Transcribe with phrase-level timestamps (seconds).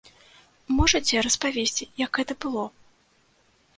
[0.77, 2.65] Можаце распавесці, як гэта было?